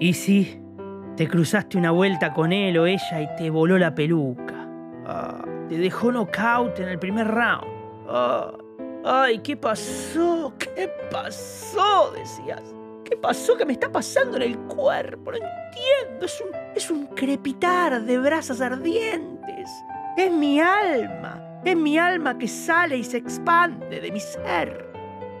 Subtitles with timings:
[0.00, 0.60] Y sí,
[1.16, 4.68] te cruzaste una vuelta con él o ella y te voló la peluca.
[5.06, 7.64] Ah, te dejó knockout en el primer round.
[8.08, 8.52] Ah,
[9.04, 10.52] ay, ¿qué pasó?
[10.58, 12.12] ¿Qué pasó?
[12.16, 12.62] Decías.
[13.04, 13.56] ¿Qué pasó?
[13.56, 15.30] ¿Qué me está pasando en el cuerpo?
[15.30, 16.26] No entiendo.
[16.26, 19.70] Es un, es un crepitar de brasas ardientes.
[20.16, 21.60] Es mi alma.
[21.64, 24.92] Es mi alma que sale y se expande de mi ser.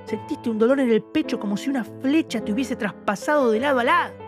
[0.04, 3.80] Sentiste un dolor en el pecho como si una flecha te hubiese traspasado de lado
[3.80, 4.23] a lado.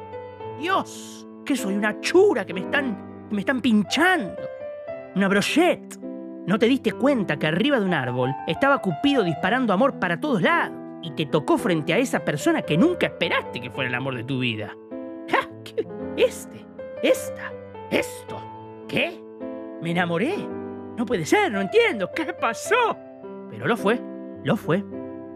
[0.58, 4.42] Dios, que soy una chura que me están, me están pinchando.
[5.14, 5.98] Una brochette.
[6.46, 10.42] No te diste cuenta que arriba de un árbol estaba Cupido disparando amor para todos
[10.42, 14.16] lados y te tocó frente a esa persona que nunca esperaste que fuera el amor
[14.16, 14.76] de tu vida.
[15.28, 15.38] ¡Ja!
[15.64, 15.86] ¿Qué?
[16.16, 16.64] Este,
[17.02, 17.52] esta,
[17.90, 18.40] esto.
[18.88, 19.20] ¿Qué?
[19.82, 20.36] ¿Me enamoré?
[20.96, 22.10] No puede ser, no entiendo.
[22.14, 22.96] ¿Qué pasó?
[23.50, 24.00] Pero lo fue,
[24.44, 24.84] lo fue.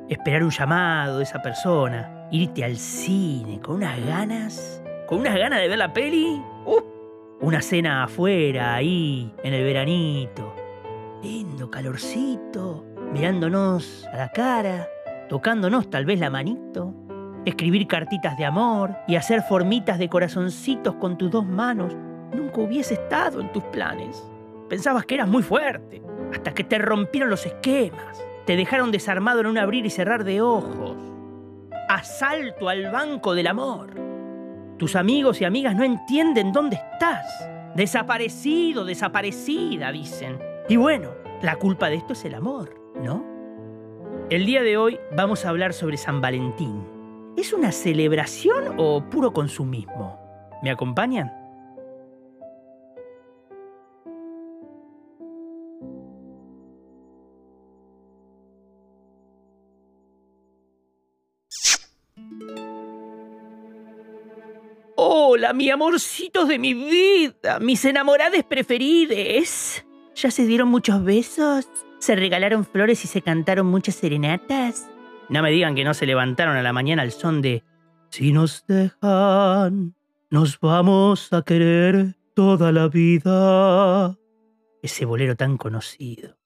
[0.08, 4.79] Esperar un llamado de esa persona, irte al cine con unas ganas,
[5.10, 6.40] con unas ganas de ver la peli.
[6.64, 6.80] ¡Uh!
[7.40, 10.54] Una cena afuera, ahí, en el veranito.
[11.20, 14.88] Lindo calorcito, mirándonos a la cara,
[15.28, 16.94] tocándonos tal vez la manito.
[17.44, 21.96] Escribir cartitas de amor y hacer formitas de corazoncitos con tus dos manos
[22.32, 24.22] nunca hubiese estado en tus planes.
[24.68, 26.00] Pensabas que eras muy fuerte,
[26.32, 30.40] hasta que te rompieron los esquemas, te dejaron desarmado en un abrir y cerrar de
[30.40, 30.96] ojos.
[31.88, 34.09] Asalto al banco del amor.
[34.80, 37.26] Tus amigos y amigas no entienden dónde estás.
[37.74, 40.38] Desaparecido, desaparecida, dicen.
[40.70, 41.10] Y bueno,
[41.42, 43.22] la culpa de esto es el amor, ¿no?
[44.30, 46.82] El día de hoy vamos a hablar sobre San Valentín.
[47.36, 50.18] ¿Es una celebración o puro consumismo?
[50.62, 51.30] ¿Me acompañan?
[65.54, 69.84] Mi amorcitos de mi vida, mis enamorades preferides.
[70.14, 71.68] ¿Ya se dieron muchos besos?
[71.98, 74.88] ¿Se regalaron flores y se cantaron muchas serenatas?
[75.28, 77.64] No me digan que no se levantaron a la mañana al son de
[78.10, 79.94] Si nos dejan,
[80.30, 84.16] nos vamos a querer toda la vida.
[84.82, 86.36] Ese bolero tan conocido.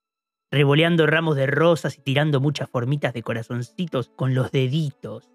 [0.50, 5.30] Revoleando ramos de rosas y tirando muchas formitas de corazoncitos con los deditos.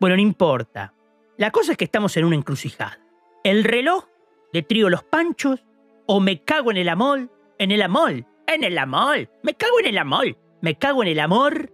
[0.00, 0.94] Bueno, no importa.
[1.38, 2.98] La cosa es que estamos en una encrucijada.
[3.44, 4.06] El reloj
[4.52, 5.64] de trío Los Panchos
[6.04, 9.86] o me cago en el amor, en el amor, en el amor, me cago en
[9.86, 11.72] el amor, me cago en el amor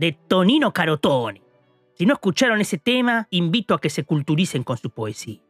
[0.00, 1.44] de Tonino Carotone.
[1.94, 5.40] Si no escucharon ese tema, invito a que se culturicen con su poesía.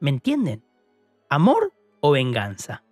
[0.00, 0.64] ¿Me entienden?
[1.28, 2.82] ¿Amor o venganza?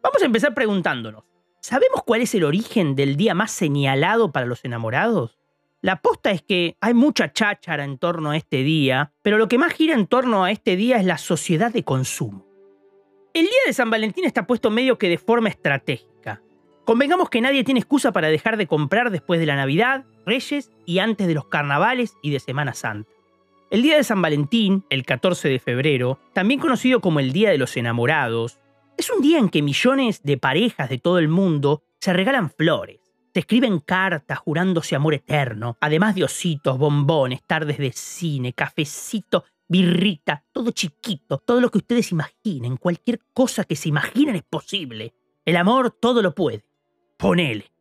[0.00, 1.24] Vamos a empezar preguntándonos,
[1.58, 5.40] ¿sabemos cuál es el origen del día más señalado para los enamorados?
[5.84, 9.58] La aposta es que hay mucha cháchara en torno a este día, pero lo que
[9.58, 12.46] más gira en torno a este día es la sociedad de consumo.
[13.34, 16.40] El día de San Valentín está puesto medio que de forma estratégica.
[16.86, 21.00] Convengamos que nadie tiene excusa para dejar de comprar después de la Navidad, Reyes y
[21.00, 23.10] antes de los carnavales y de Semana Santa.
[23.70, 27.58] El día de San Valentín, el 14 de febrero, también conocido como el Día de
[27.58, 28.58] los Enamorados,
[28.96, 33.03] es un día en que millones de parejas de todo el mundo se regalan flores
[33.34, 40.44] te escriben cartas jurándose amor eterno, además de ositos, bombones, tardes de cine, cafecito, birrita,
[40.52, 45.14] todo chiquito, todo lo que ustedes imaginen, cualquier cosa que se imaginen es posible.
[45.44, 46.64] El amor todo lo puede.
[47.16, 47.72] Ponele.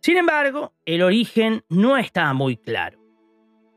[0.00, 2.98] Sin embargo, el origen no está muy claro.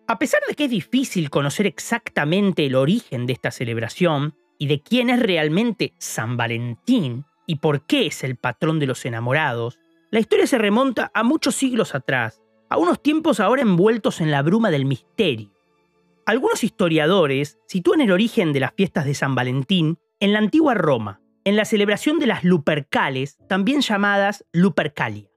[0.08, 4.80] A pesar de que es difícil conocer exactamente el origen de esta celebración y de
[4.82, 9.81] quién es realmente San Valentín y por qué es el patrón de los enamorados,
[10.12, 14.42] la historia se remonta a muchos siglos atrás, a unos tiempos ahora envueltos en la
[14.42, 15.52] bruma del misterio.
[16.26, 21.22] Algunos historiadores sitúan el origen de las fiestas de San Valentín en la antigua Roma,
[21.46, 25.30] en la celebración de las Lupercales, también llamadas Lupercalia.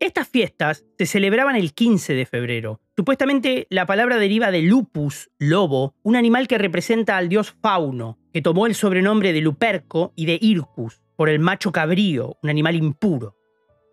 [0.00, 2.80] Estas fiestas se celebraban el 15 de febrero.
[2.94, 8.42] Supuestamente la palabra deriva de lupus, lobo, un animal que representa al dios Fauno, que
[8.42, 13.37] tomó el sobrenombre de Luperco y de Ircus, por el macho cabrío, un animal impuro.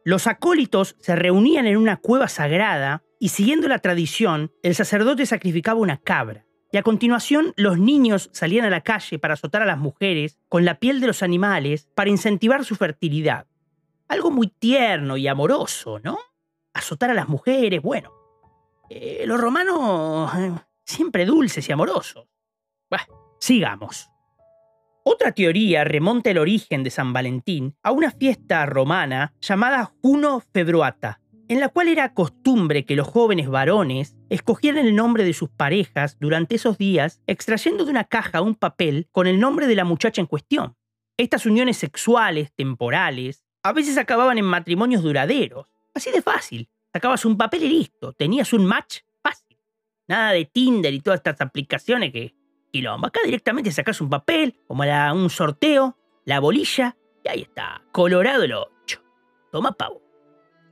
[0.08, 5.80] Los acólitos se reunían en una cueva sagrada y siguiendo la tradición, el sacerdote sacrificaba
[5.80, 6.46] una cabra.
[6.72, 10.64] Y a continuación, los niños salían a la calle para azotar a las mujeres con
[10.64, 13.48] la piel de los animales para incentivar su fertilidad.
[14.08, 16.20] Algo muy tierno y amoroso, ¿no?
[16.76, 18.14] Azotar a las mujeres, bueno.
[18.92, 20.52] Eh, los romanos eh,
[20.84, 22.28] siempre dulces y amorosos.
[22.92, 23.06] Bueno,
[23.40, 24.12] sigamos.
[25.08, 31.22] Otra teoría remonta el origen de San Valentín a una fiesta romana llamada Juno Februata,
[31.48, 36.18] en la cual era costumbre que los jóvenes varones escogieran el nombre de sus parejas
[36.20, 40.22] durante esos días extrayendo de una caja un papel con el nombre de la muchacha
[40.22, 40.76] en cuestión.
[41.18, 45.68] Estas uniones sexuales temporales a veces acababan en matrimonios duraderos.
[45.94, 46.68] Así de fácil.
[46.92, 48.14] Sacabas un papel y listo.
[48.14, 49.60] Tenías un match fácil.
[50.08, 52.34] Nada de Tinder y todas estas aplicaciones que...
[52.84, 57.82] Acá directamente sacas un papel, como era un sorteo, la bolilla, y ahí está.
[57.92, 59.02] Colorado el 8.
[59.52, 60.02] Toma pavo.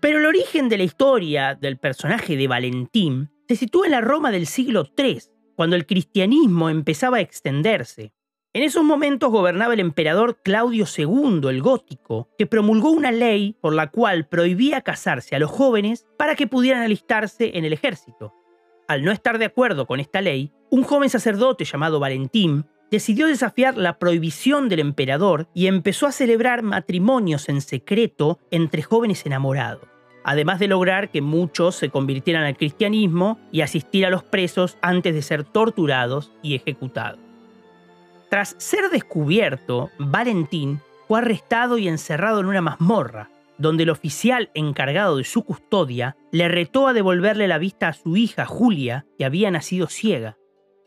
[0.01, 4.31] Pero el origen de la historia del personaje de Valentín se sitúa en la Roma
[4.31, 5.21] del siglo III,
[5.55, 8.13] cuando el cristianismo empezaba a extenderse.
[8.51, 13.73] En esos momentos gobernaba el emperador Claudio II el Gótico, que promulgó una ley por
[13.73, 18.33] la cual prohibía casarse a los jóvenes para que pudieran alistarse en el ejército.
[18.88, 23.77] Al no estar de acuerdo con esta ley, un joven sacerdote llamado Valentín decidió desafiar
[23.77, 29.87] la prohibición del emperador y empezó a celebrar matrimonios en secreto entre jóvenes enamorados
[30.23, 35.13] además de lograr que muchos se convirtieran al cristianismo y asistir a los presos antes
[35.13, 37.19] de ser torturados y ejecutados.
[38.29, 45.17] Tras ser descubierto, Valentín fue arrestado y encerrado en una mazmorra, donde el oficial encargado
[45.17, 49.51] de su custodia le retó a devolverle la vista a su hija Julia, que había
[49.51, 50.37] nacido ciega.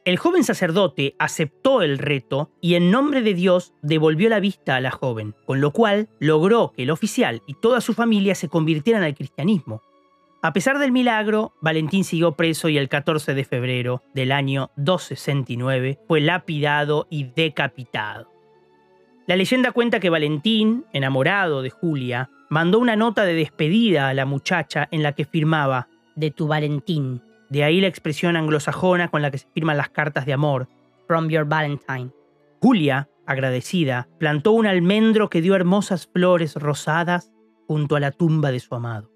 [0.07, 4.81] El joven sacerdote aceptó el reto y en nombre de Dios devolvió la vista a
[4.81, 9.03] la joven, con lo cual logró que el oficial y toda su familia se convirtieran
[9.03, 9.83] al cristianismo.
[10.43, 15.99] A pesar del milagro, Valentín siguió preso y el 14 de febrero del año 269
[16.07, 18.31] fue lapidado y decapitado.
[19.27, 24.25] La leyenda cuenta que Valentín, enamorado de Julia, mandó una nota de despedida a la
[24.25, 29.31] muchacha en la que firmaba De tu Valentín, de ahí la expresión anglosajona con la
[29.31, 30.69] que se firman las cartas de amor.
[31.07, 32.11] From your Valentine.
[32.61, 37.33] Julia, agradecida, plantó un almendro que dio hermosas flores rosadas
[37.69, 39.11] junto a la tumba de su amado.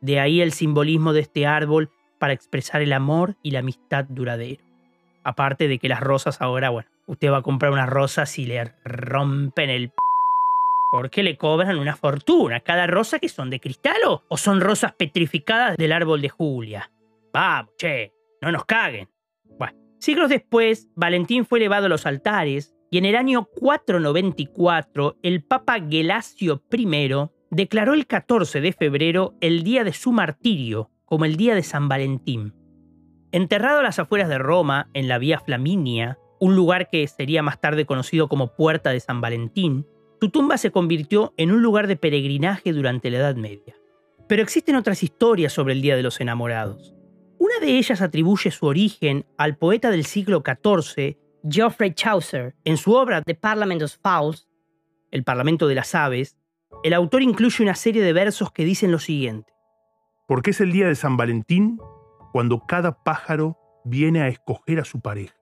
[0.00, 4.62] De ahí el simbolismo de este árbol para expresar el amor y la amistad duradero.
[5.22, 8.72] Aparte de que las rosas ahora, bueno, usted va a comprar unas rosas y le
[8.84, 9.92] rompen el...
[10.90, 12.60] porque le cobran una fortuna.
[12.60, 13.96] Cada rosa que son de cristal
[14.28, 16.90] o son rosas petrificadas del árbol de Julia.
[17.34, 19.08] Vamos, che, no nos caguen.
[19.58, 25.42] Bueno, siglos después, Valentín fue elevado a los altares y en el año 494 el
[25.42, 27.10] Papa Gelasio I
[27.50, 31.88] declaró el 14 de febrero el día de su martirio como el día de San
[31.88, 32.54] Valentín.
[33.32, 37.60] Enterrado a las afueras de Roma, en la Vía Flaminia, un lugar que sería más
[37.60, 39.88] tarde conocido como Puerta de San Valentín,
[40.20, 43.74] su tumba se convirtió en un lugar de peregrinaje durante la Edad Media.
[44.28, 46.94] Pero existen otras historias sobre el Día de los Enamorados.
[47.44, 52.54] Una de ellas atribuye su origen al poeta del siglo XIV, Geoffrey Chaucer.
[52.64, 54.48] En su obra The Parliament of Fowls,
[55.10, 56.38] El Parlamento de las Aves,
[56.84, 59.52] el autor incluye una serie de versos que dicen lo siguiente.
[60.26, 61.78] Porque es el día de San Valentín
[62.32, 65.36] cuando cada pájaro viene a escoger a su pareja.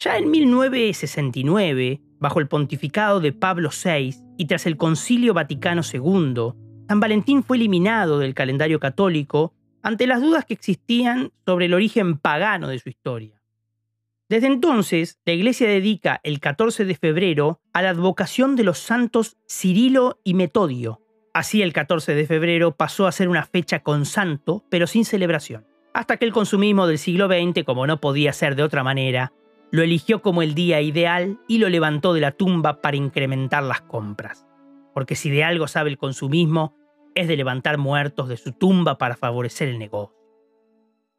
[0.00, 6.52] Ya en 1969, bajo el pontificado de Pablo VI y tras el Concilio Vaticano II,
[6.88, 9.54] San Valentín fue eliminado del calendario católico
[9.84, 13.40] ante las dudas que existían sobre el origen pagano de su historia.
[14.30, 19.36] Desde entonces, la Iglesia dedica el 14 de febrero a la advocación de los santos
[19.48, 21.02] Cirilo y Metodio.
[21.34, 25.66] Así el 14 de febrero pasó a ser una fecha con santo, pero sin celebración.
[25.92, 29.32] Hasta que el consumismo del siglo XX, como no podía ser de otra manera,
[29.70, 33.82] lo eligió como el día ideal y lo levantó de la tumba para incrementar las
[33.82, 34.46] compras.
[34.94, 36.74] Porque si de algo sabe el consumismo,
[37.14, 40.24] es de levantar muertos de su tumba para favorecer el negocio.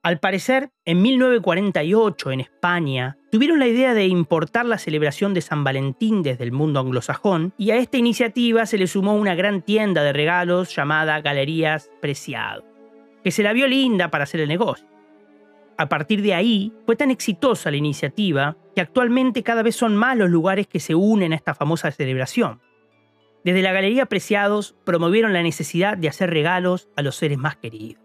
[0.05, 5.63] Al parecer, en 1948 en España, tuvieron la idea de importar la celebración de San
[5.63, 10.03] Valentín desde el mundo anglosajón y a esta iniciativa se le sumó una gran tienda
[10.03, 12.63] de regalos llamada Galerías Preciado,
[13.23, 14.85] que se la vio linda para hacer el negocio.
[15.75, 20.15] A partir de ahí, fue tan exitosa la iniciativa que actualmente cada vez son más
[20.15, 22.61] los lugares que se unen a esta famosa celebración.
[23.45, 28.03] Desde la Galería Preciados promovieron la necesidad de hacer regalos a los seres más queridos.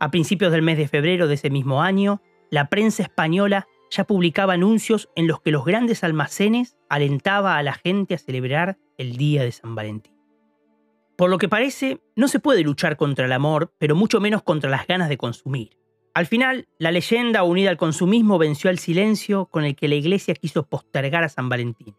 [0.00, 4.54] A principios del mes de febrero de ese mismo año, la prensa española ya publicaba
[4.54, 9.44] anuncios en los que los grandes almacenes alentaba a la gente a celebrar el Día
[9.44, 10.12] de San Valentín.
[11.16, 14.70] Por lo que parece, no se puede luchar contra el amor, pero mucho menos contra
[14.70, 15.78] las ganas de consumir.
[16.14, 20.34] Al final, la leyenda unida al consumismo venció al silencio con el que la iglesia
[20.34, 21.94] quiso postergar a San Valentín.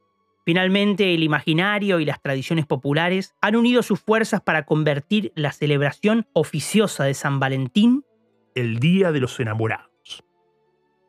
[0.46, 6.28] Finalmente, el imaginario y las tradiciones populares han unido sus fuerzas para convertir la celebración
[6.34, 8.06] oficiosa de San Valentín
[8.54, 9.90] el Día de los Enamorados.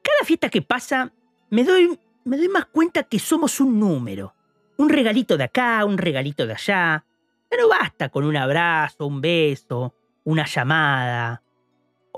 [0.02, 1.12] Cada fiesta que pasa,
[1.50, 4.34] me doy, me doy más cuenta que somos un número.
[4.78, 7.04] Un regalito de acá, un regalito de allá.
[7.50, 9.94] Ya no basta con un abrazo, un beso.
[10.24, 11.42] una llamada.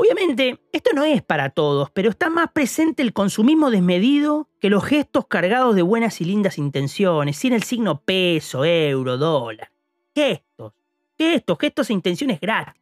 [0.01, 4.85] Obviamente, esto no es para todos, pero está más presente el consumismo desmedido que los
[4.85, 9.73] gestos cargados de buenas y lindas intenciones, sin el signo peso, euro, dólar.
[10.15, 10.73] Gestos,
[11.19, 12.81] gestos, gestos e intenciones gratis.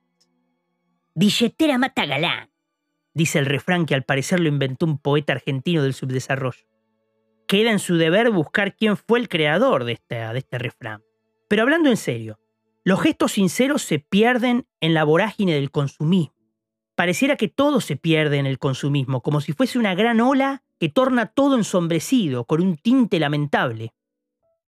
[1.14, 2.50] Billetera mata galán.
[3.14, 6.66] dice el refrán que al parecer lo inventó un poeta argentino del subdesarrollo.
[7.48, 11.02] Queda en su deber buscar quién fue el creador de este, de este refrán.
[11.48, 12.38] Pero hablando en serio,
[12.84, 16.35] los gestos sinceros se pierden en la vorágine del consumismo.
[16.96, 20.88] Pareciera que todo se pierde en el consumismo, como si fuese una gran ola que
[20.88, 23.92] torna todo ensombrecido, con un tinte lamentable.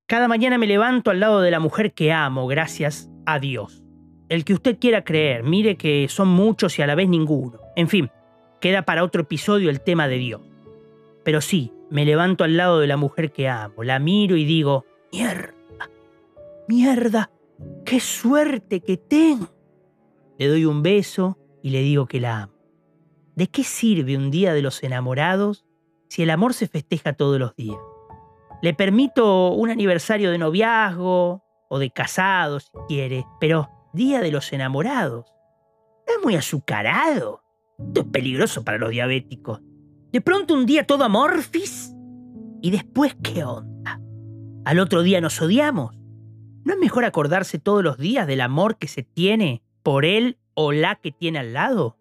[0.07, 3.83] Cada mañana me levanto al lado de la mujer que amo, gracias a Dios.
[4.29, 7.61] El que usted quiera creer, mire que son muchos y a la vez ninguno.
[7.77, 8.11] En fin,
[8.61, 10.43] queda para otro episodio el tema de Dios.
[11.25, 14.85] Pero sí, me levanto al lado de la mujer que amo, la miro y digo,
[15.13, 15.55] mierda,
[16.69, 17.31] mierda,
[17.87, 19.49] qué suerte que tengo.
[20.39, 22.55] Le doy un beso y le digo que la amo.
[23.37, 25.67] ¿De qué sirve un día de los enamorados
[26.09, 27.77] si el amor se festeja todos los días?
[28.63, 34.51] Le permito un aniversario de noviazgo o de casado si quiere, pero día de los
[34.55, 35.27] enamorados.
[36.07, 37.43] Es muy azucarado.
[37.79, 39.61] Esto es peligroso para los diabéticos.
[40.11, 41.93] De pronto un día todo amorfis
[42.63, 44.01] y después qué onda.
[44.65, 45.95] Al otro día nos odiamos.
[46.65, 50.73] ¿No es mejor acordarse todos los días del amor que se tiene por él o
[50.73, 51.97] la que tiene al lado?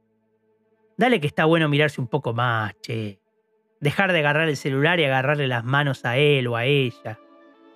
[0.98, 3.20] Dale que está bueno mirarse un poco más, che.
[3.80, 7.20] Dejar de agarrar el celular y agarrarle las manos a él o a ella.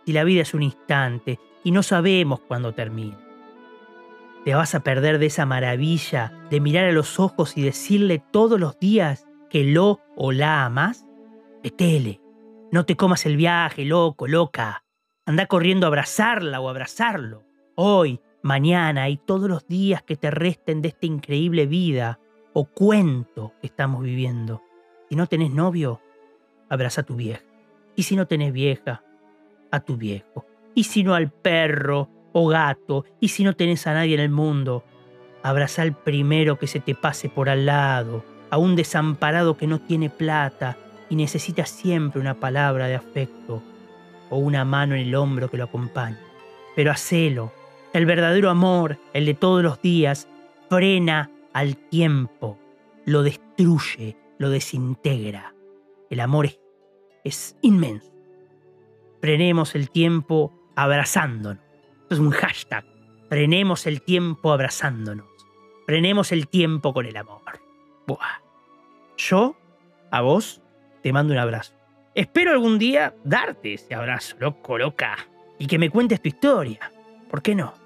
[0.03, 3.19] Si la vida es un instante y no sabemos cuándo termina.
[4.43, 8.59] Te vas a perder de esa maravilla de mirar a los ojos y decirle todos
[8.59, 11.05] los días que lo o la amas.
[11.61, 12.21] Etele,
[12.71, 14.83] no te comas el viaje, loco, loca.
[15.27, 17.43] Anda corriendo a abrazarla o abrazarlo.
[17.75, 22.19] Hoy, mañana y todos los días que te resten de esta increíble vida
[22.53, 24.61] o cuento que estamos viviendo.
[25.09, 26.01] Si no tenés novio,
[26.69, 27.43] abraza a tu vieja.
[27.95, 29.03] Y si no tenés vieja,
[29.71, 30.45] a tu viejo.
[30.75, 33.05] Y si no al perro o gato.
[33.19, 34.83] Y si no tenés a nadie en el mundo,
[35.43, 38.23] abraza al primero que se te pase por al lado.
[38.49, 40.77] A un desamparado que no tiene plata
[41.09, 43.61] y necesita siempre una palabra de afecto
[44.29, 46.17] o una mano en el hombro que lo acompañe.
[46.75, 47.51] Pero hacelo.
[47.93, 50.29] El verdadero amor, el de todos los días,
[50.69, 52.57] frena al tiempo,
[53.05, 55.53] lo destruye, lo desintegra.
[56.09, 56.47] El amor
[57.25, 58.09] es, inmenso.
[59.19, 61.61] Frenemos el tiempo abrazándonos.
[62.03, 62.85] Esto es un hashtag.
[63.27, 65.27] Frenemos el tiempo abrazándonos.
[65.85, 67.41] Frenemos el tiempo con el amor.
[68.07, 68.39] Buah.
[69.17, 69.57] Yo,
[70.11, 70.61] a vos,
[71.03, 71.73] te mando un abrazo.
[72.15, 75.17] Espero algún día darte ese abrazo, loco, loca,
[75.59, 76.91] y que me cuentes tu historia.
[77.29, 77.80] ¿Por qué no?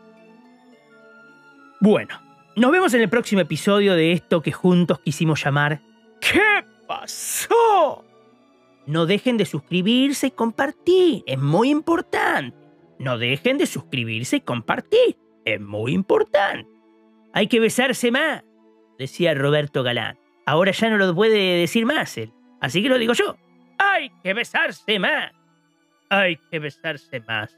[1.82, 2.20] Bueno,
[2.55, 5.82] nos vemos en el próximo episodio de esto que juntos quisimos llamar
[6.22, 8.03] ¿Qué pasó?
[8.86, 12.58] No dejen de suscribirse y compartir, es muy importante.
[12.98, 16.70] No dejen de suscribirse y compartir, es muy importante.
[17.34, 18.44] Hay que besarse más,
[18.98, 20.17] decía Roberto Galán.
[20.46, 23.36] Ahora ya no lo puede decir más él, así que lo digo yo.
[23.77, 25.32] Hay que besarse más.
[26.10, 27.53] Hay que besarse más.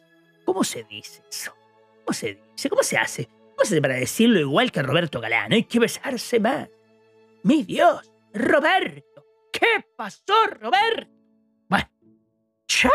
[0.46, 1.54] ¿Cómo se dice eso?
[2.04, 2.70] ¿Cómo se dice?
[2.70, 3.30] ¿Cómo se hace?
[3.58, 5.52] ¿Cómo se hace para decirlo igual que Roberto Galán?
[5.52, 6.70] Hay que besarse más.
[7.42, 9.26] Mi Dios, Roberto.
[9.52, 11.12] ¿Qué pasó, Roberto?
[11.68, 11.90] Bueno.
[12.68, 12.92] ¡Chao!